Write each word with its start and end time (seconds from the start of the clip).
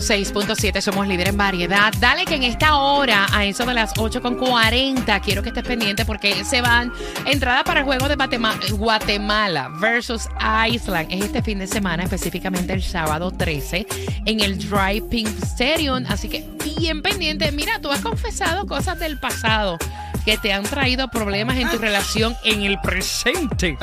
6.7, 0.00 0.80
somos 0.80 1.06
líderes 1.06 1.32
en 1.32 1.36
variedad. 1.38 1.92
Dale 2.00 2.24
que 2.24 2.34
en 2.34 2.42
esta 2.42 2.76
hora, 2.76 3.26
a 3.32 3.44
eso 3.44 3.64
de 3.66 3.74
las 3.74 3.92
8.40, 3.94 5.20
quiero 5.20 5.42
que 5.42 5.50
estés 5.50 5.64
pendiente 5.64 6.04
porque 6.04 6.42
se 6.44 6.62
van 6.62 6.92
entrada 7.26 7.64
para 7.64 7.80
el 7.80 7.86
juego 7.86 8.08
de 8.08 8.16
Batema- 8.16 8.58
Guatemala 8.72 9.68
versus 9.78 10.28
Iceland. 10.68 11.08
Es 11.12 11.24
este 11.24 11.42
fin 11.42 11.58
de 11.58 11.66
semana, 11.66 12.04
específicamente 12.04 12.72
el 12.72 12.82
sábado 12.82 13.30
13, 13.30 13.86
en 14.24 14.40
el 14.40 14.58
Dry 14.58 15.00
Pink 15.02 15.28
Stadium. 15.42 16.04
Así 16.08 16.28
que 16.28 16.48
bien 16.78 17.02
pendiente. 17.02 17.52
Mira, 17.52 17.78
tú 17.80 17.90
has 17.90 18.00
confesado 18.00 18.66
cosas 18.66 18.98
del 18.98 19.18
pasado 19.18 19.76
que 20.24 20.36
te 20.38 20.52
han 20.52 20.62
traído 20.64 21.08
problemas 21.08 21.56
en 21.56 21.70
tu 21.70 21.78
relación 21.78 22.34
en 22.44 22.62
el 22.62 22.78
presente. 22.80 23.76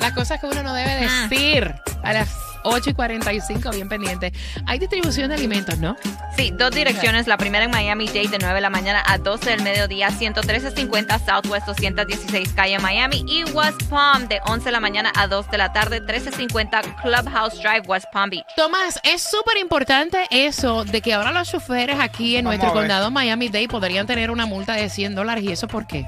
Las 0.00 0.12
cosas 0.12 0.40
que 0.40 0.46
uno 0.46 0.62
no 0.62 0.74
debe 0.74 0.94
decir 1.30 1.74
a 2.02 2.12
las 2.12 2.28
8 2.64 2.90
y 2.90 2.94
45, 2.94 3.70
bien 3.70 3.88
pendiente. 3.88 4.32
Hay 4.66 4.78
distribución 4.78 5.28
de 5.28 5.34
alimentos, 5.36 5.78
¿no? 5.78 5.96
Sí, 6.36 6.52
dos 6.56 6.70
direcciones. 6.70 7.26
La 7.26 7.36
primera 7.36 7.64
en 7.64 7.70
Miami-Dade 7.70 8.28
de 8.28 8.38
9 8.38 8.54
de 8.54 8.60
la 8.60 8.70
mañana 8.70 9.02
a 9.06 9.18
12 9.18 9.50
del 9.50 9.62
mediodía, 9.62 10.10
11350 10.10 11.18
Southwest 11.18 11.66
216 11.66 12.52
calle 12.54 12.78
Miami. 12.78 13.24
Y 13.26 13.44
West 13.52 13.82
Palm 13.90 14.28
de 14.28 14.40
11 14.46 14.64
de 14.66 14.72
la 14.72 14.80
mañana 14.80 15.12
a 15.16 15.26
2 15.26 15.50
de 15.50 15.58
la 15.58 15.72
tarde, 15.72 16.00
1350 16.00 16.82
Clubhouse 17.02 17.54
Drive, 17.62 17.82
West 17.86 18.06
Palm 18.12 18.30
Beach. 18.30 18.44
Tomás, 18.56 19.00
es 19.04 19.22
súper 19.22 19.58
importante 19.58 20.26
eso 20.30 20.84
de 20.84 21.00
que 21.00 21.12
ahora 21.14 21.32
los 21.32 21.50
choferes 21.50 21.98
aquí 22.00 22.36
en 22.36 22.44
Vamos 22.44 22.58
nuestro 22.58 22.78
condado 22.78 23.10
Miami-Dade 23.10 23.68
podrían 23.68 24.06
tener 24.06 24.30
una 24.30 24.46
multa 24.46 24.74
de 24.74 24.88
100 24.88 25.14
dólares. 25.14 25.44
¿Y 25.44 25.52
eso 25.52 25.68
por 25.68 25.86
qué? 25.86 26.06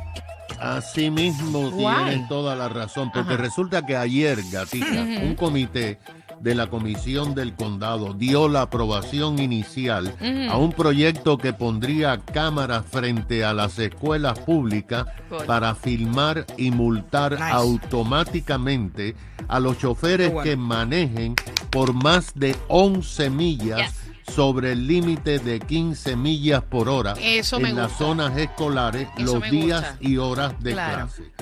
Así 0.61 1.11
mismo 1.11 1.71
Guay. 1.71 1.97
tienen 2.05 2.29
toda 2.29 2.55
la 2.55 2.69
razón, 2.69 3.11
porque 3.13 3.35
Ajá. 3.35 3.43
resulta 3.43 3.85
que 3.85 3.97
ayer, 3.97 4.39
Gatita, 4.51 5.03
un 5.03 5.35
comité 5.35 5.99
de 6.41 6.55
la 6.55 6.69
Comisión 6.69 7.35
del 7.35 7.55
Condado 7.55 8.13
dio 8.15 8.49
la 8.49 8.63
aprobación 8.63 9.39
inicial 9.39 10.15
a 10.51 10.57
un 10.57 10.73
proyecto 10.73 11.39
que 11.39 11.53
pondría 11.53 12.19
cámaras 12.19 12.85
frente 12.87 13.45
a 13.45 13.53
las 13.55 13.79
escuelas 13.79 14.39
públicas 14.41 15.07
Cool. 15.29 15.45
para 15.47 15.75
filmar 15.75 16.47
y 16.57 16.71
multar 16.71 17.33
Nice. 17.33 17.45
automáticamente 17.53 19.17
a 19.49 19.61
los 19.61 19.79
choferes 19.79 20.33
bueno. 20.33 20.43
que 20.51 20.57
manejen 20.57 21.35
por 21.71 21.93
más 21.93 22.33
de 22.35 22.57
11 22.69 23.31
millas 23.31 23.95
sobre 24.27 24.73
el 24.73 24.87
límite 24.87 25.39
de 25.39 25.61
15 25.61 26.17
millas 26.17 26.63
por 26.63 26.89
hora 26.89 27.15
Eso 27.21 27.59
en 27.59 27.77
las 27.77 27.93
zonas 27.99 28.37
escolares 28.39 29.09
Eso 29.19 29.39
los 29.39 29.51
días 29.51 29.81
gusta. 29.83 29.97
y 30.01 30.17
horas 30.17 30.55
de 30.63 30.73
Claro. 30.73 30.95
clase. 31.09 31.33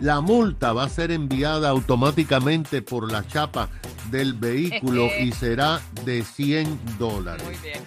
La 0.00 0.20
multa 0.20 0.72
va 0.72 0.84
a 0.84 0.88
ser 0.88 1.10
enviada 1.10 1.68
automáticamente 1.70 2.82
por 2.82 3.10
la 3.10 3.26
chapa 3.26 3.68
del 4.10 4.34
vehículo 4.34 5.08
y 5.20 5.32
será 5.38 5.80
de 6.04 6.22
100 6.22 6.78
dólares. 6.98 7.46
bien. 7.62 7.82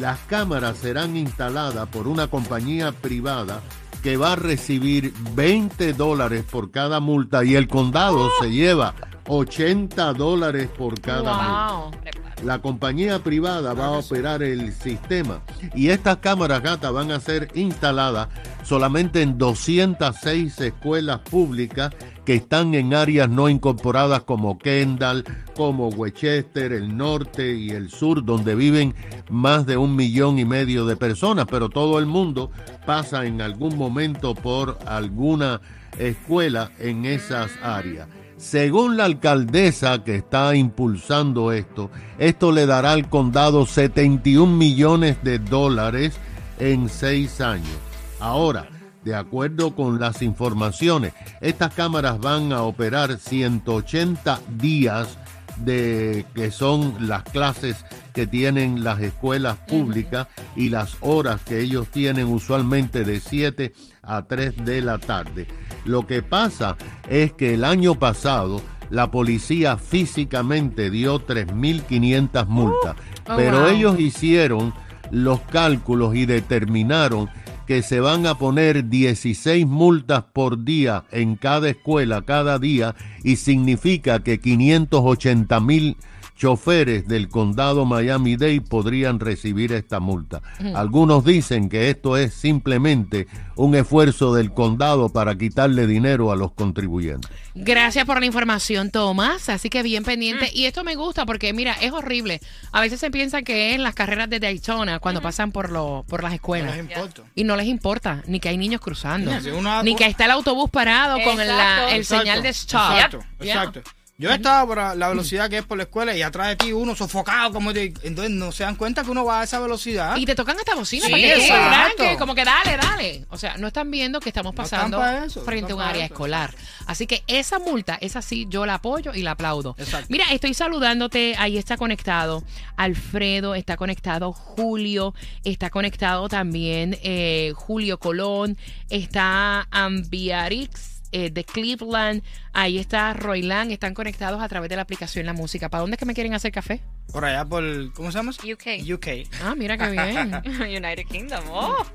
Las 0.00 0.18
cámaras 0.20 0.76
serán 0.76 1.16
instaladas 1.16 1.88
por 1.88 2.08
una 2.08 2.28
compañía 2.28 2.92
privada 2.92 3.62
que 4.02 4.16
va 4.16 4.34
a 4.34 4.36
recibir 4.36 5.12
20 5.34 5.92
dólares 5.94 6.44
por 6.48 6.70
cada 6.70 7.00
multa 7.00 7.44
y 7.44 7.56
el 7.56 7.66
condado 7.66 8.30
se 8.40 8.50
lleva 8.50 8.94
80 9.26 10.12
dólares 10.12 10.68
por 10.76 11.00
cada 11.00 11.72
multa. 11.72 11.98
La 12.44 12.60
compañía 12.60 13.18
privada 13.18 13.74
va 13.74 13.86
a 13.86 13.98
operar 13.98 14.44
el 14.44 14.72
sistema 14.72 15.42
y 15.74 15.88
estas 15.88 16.18
cámaras 16.18 16.62
gata 16.62 16.90
van 16.92 17.10
a 17.10 17.18
ser 17.18 17.48
instaladas 17.54 18.28
solamente 18.62 19.22
en 19.22 19.38
206 19.38 20.60
escuelas 20.60 21.18
públicas 21.20 21.92
que 22.28 22.34
están 22.34 22.74
en 22.74 22.92
áreas 22.92 23.30
no 23.30 23.48
incorporadas 23.48 24.22
como 24.24 24.58
Kendall, 24.58 25.24
como 25.56 25.88
Westchester, 25.88 26.74
el 26.74 26.94
norte 26.94 27.54
y 27.54 27.70
el 27.70 27.88
sur, 27.88 28.22
donde 28.22 28.54
viven 28.54 28.94
más 29.30 29.64
de 29.64 29.78
un 29.78 29.96
millón 29.96 30.38
y 30.38 30.44
medio 30.44 30.84
de 30.84 30.94
personas, 30.94 31.46
pero 31.50 31.70
todo 31.70 31.98
el 31.98 32.04
mundo 32.04 32.50
pasa 32.84 33.24
en 33.24 33.40
algún 33.40 33.78
momento 33.78 34.34
por 34.34 34.78
alguna 34.84 35.62
escuela 35.98 36.70
en 36.78 37.06
esas 37.06 37.50
áreas. 37.62 38.08
Según 38.36 38.98
la 38.98 39.06
alcaldesa 39.06 40.04
que 40.04 40.16
está 40.16 40.54
impulsando 40.54 41.50
esto, 41.50 41.90
esto 42.18 42.52
le 42.52 42.66
dará 42.66 42.92
al 42.92 43.08
condado 43.08 43.64
71 43.64 44.54
millones 44.54 45.16
de 45.24 45.38
dólares 45.38 46.18
en 46.58 46.90
seis 46.90 47.40
años. 47.40 47.78
Ahora, 48.20 48.68
de 49.08 49.14
acuerdo 49.14 49.74
con 49.74 49.98
las 49.98 50.20
informaciones, 50.20 51.14
estas 51.40 51.72
cámaras 51.72 52.20
van 52.20 52.52
a 52.52 52.60
operar 52.62 53.16
180 53.18 54.38
días 54.58 55.16
de 55.64 56.26
que 56.34 56.50
son 56.50 56.94
las 57.08 57.22
clases 57.22 57.84
que 58.12 58.26
tienen 58.26 58.84
las 58.84 59.00
escuelas 59.00 59.56
públicas 59.66 60.26
y 60.56 60.68
las 60.68 60.98
horas 61.00 61.40
que 61.40 61.60
ellos 61.60 61.88
tienen 61.88 62.26
usualmente 62.26 63.02
de 63.02 63.18
7 63.18 63.72
a 64.02 64.22
3 64.24 64.64
de 64.66 64.82
la 64.82 64.98
tarde. 64.98 65.46
Lo 65.86 66.06
que 66.06 66.22
pasa 66.22 66.76
es 67.08 67.32
que 67.32 67.54
el 67.54 67.64
año 67.64 67.94
pasado 67.98 68.60
la 68.90 69.10
policía 69.10 69.78
físicamente 69.78 70.90
dio 70.90 71.26
3.500 71.26 72.46
multas, 72.46 72.96
Oh, 73.26 73.36
pero 73.36 73.60
wow. 73.60 73.68
ellos 73.68 74.00
hicieron 74.00 74.72
los 75.10 75.40
cálculos 75.40 76.14
y 76.14 76.26
determinaron 76.26 77.28
que 77.68 77.82
se 77.82 78.00
van 78.00 78.26
a 78.26 78.38
poner 78.38 78.88
16 78.88 79.66
multas 79.66 80.24
por 80.32 80.64
día 80.64 81.04
en 81.12 81.36
cada 81.36 81.68
escuela 81.68 82.22
cada 82.22 82.58
día 82.58 82.94
y 83.22 83.36
significa 83.36 84.24
que 84.24 84.40
580 84.40 85.60
mil 85.60 85.98
choferes 86.38 87.08
del 87.08 87.28
condado 87.28 87.84
Miami-Dade 87.84 88.60
podrían 88.60 89.18
recibir 89.18 89.72
esta 89.72 89.98
multa. 90.00 90.40
Algunos 90.74 91.24
dicen 91.24 91.68
que 91.68 91.90
esto 91.90 92.16
es 92.16 92.32
simplemente 92.32 93.26
un 93.56 93.74
esfuerzo 93.74 94.32
del 94.32 94.54
condado 94.54 95.08
para 95.08 95.36
quitarle 95.36 95.86
dinero 95.88 96.30
a 96.30 96.36
los 96.36 96.52
contribuyentes. 96.52 97.28
Gracias 97.56 98.04
por 98.04 98.20
la 98.20 98.26
información, 98.26 98.92
Tomás. 98.92 99.48
Así 99.48 99.68
que 99.68 99.82
bien 99.82 100.04
pendiente. 100.04 100.48
Y 100.54 100.66
esto 100.66 100.84
me 100.84 100.94
gusta 100.94 101.26
porque, 101.26 101.52
mira, 101.52 101.72
es 101.72 101.90
horrible. 101.92 102.40
A 102.70 102.80
veces 102.80 103.00
se 103.00 103.10
piensa 103.10 103.42
que 103.42 103.74
es 103.74 103.80
las 103.80 103.94
carreras 103.96 104.30
de 104.30 104.38
Daytona 104.38 105.00
cuando 105.00 105.20
pasan 105.20 105.50
por, 105.50 105.70
lo, 105.72 106.04
por 106.08 106.22
las 106.22 106.30
No 106.30 106.34
escuelas. 106.36 106.76
les 106.76 106.84
importa. 106.88 107.22
Y 107.34 107.42
no 107.42 107.56
les 107.56 107.66
importa, 107.66 108.22
ni 108.28 108.38
que 108.38 108.48
hay 108.48 108.56
niños 108.58 108.80
cruzando, 108.80 109.32
Sí, 109.40 109.50
ni 109.82 109.96
que 109.96 110.06
está 110.06 110.26
el 110.26 110.30
autobús 110.30 110.70
parado 110.70 111.18
con 111.24 111.36
la- 111.36 111.44
Exacto. 111.44 111.88
el 111.88 111.96
Exacto, 112.00 112.22
señal 112.22 112.42
de 112.42 112.48
stop. 112.50 112.92
Exacto, 112.92 113.18
Yeah. 113.40 113.72
Yo 114.20 114.32
estaba 114.32 114.66
por 114.66 114.96
la- 114.96 115.08
velocidad 115.10 115.48
que 115.48 115.58
es 115.58 115.64
por 115.64 115.76
la 115.76 115.84
escuela 115.84 116.12
y 116.12 116.22
atrás 116.22 116.48
de 116.48 116.56
ti 116.56 116.72
uno 116.72 116.96
sofocado, 116.96 117.52
como 117.52 117.72
de, 117.72 117.94
entonces 118.02 118.30
no 118.32 118.50
se 118.50 118.64
dan 118.64 118.74
cuenta 118.74 119.04
que 119.04 119.10
uno 119.10 119.24
va 119.24 119.42
a 119.42 119.44
esa 119.44 119.60
velocidad. 119.60 120.16
Y 120.16 120.26
te 120.26 120.34
tocan 120.34 120.56
esta 120.58 120.74
bocina 120.74 121.06
Sí, 121.06 121.12
para 121.12 121.22
que 121.22 121.46
tú 121.46 121.52
arranques, 121.52 122.18
como 122.18 122.34
que 122.34 122.44
dale, 122.44 122.76
dale. 122.76 123.24
O 123.30 123.38
sea, 123.38 123.56
no 123.58 123.68
están 123.68 123.88
viendo 123.92 124.18
que 124.18 124.30
estamos 124.30 124.56
pasando 124.56 124.98
pa' 124.98 125.24
eso, 125.26 125.38
no 125.38 125.46
frente 125.46 125.70
a 125.70 125.76
un 125.76 125.82
área 125.82 126.04
eso, 126.06 126.14
escolar. 126.14 126.52
Así 126.86 127.06
que 127.06 127.22
esa 127.28 127.60
multa, 127.60 127.96
esa 128.00 128.20
sí, 128.20 128.46
yo 128.50 128.66
la 128.66 128.74
apoyo 128.74 129.14
y 129.14 129.22
la 129.22 129.30
aplaudo. 129.32 129.76
Exacto. 129.78 130.06
Mira, 130.10 130.24
estoy 130.32 130.52
saludándote, 130.52 131.36
ahí 131.38 131.56
está 131.56 131.76
conectado 131.76 132.42
Alfredo, 132.76 133.54
está 133.54 133.76
conectado 133.76 134.32
Julio, 134.32 135.14
está 135.44 135.70
conectado 135.70 136.28
también 136.28 136.98
eh, 137.04 137.52
Julio 137.54 137.98
Colón, 138.00 138.58
está 138.90 139.68
Ambiarix. 139.70 140.97
Eh, 141.12 141.30
de 141.30 141.44
Cleveland, 141.44 142.22
ahí 142.52 142.78
está 142.78 143.12
Roylan, 143.14 143.70
están 143.70 143.94
conectados 143.94 144.42
a 144.42 144.48
través 144.48 144.68
de 144.68 144.76
la 144.76 144.82
aplicación 144.82 145.26
La 145.26 145.32
Música. 145.32 145.68
¿Para 145.68 145.82
dónde 145.82 145.94
es 145.94 145.98
que 145.98 146.06
me 146.06 146.14
quieren 146.14 146.34
hacer 146.34 146.52
café? 146.52 146.80
Por 147.12 147.24
allá 147.24 147.44
por, 147.44 147.92
¿cómo 147.94 148.10
se 148.12 148.18
llama? 148.18 148.32
UK. 148.32 148.92
UK. 148.92 149.06
Ah, 149.42 149.54
mira 149.56 149.76
qué 149.78 149.90
bien. 149.90 150.34
United 150.60 151.06
Kingdom. 151.08 151.44
Oh. 151.50 151.86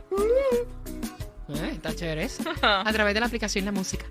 Eh, 1.49 1.71
está 1.73 1.95
chévere 1.95 2.23
eso. 2.23 2.43
A 2.61 2.91
través 2.91 3.13
de 3.13 3.19
la 3.19 3.27
aplicación 3.27 3.65
La 3.65 3.71
Música. 3.71 4.05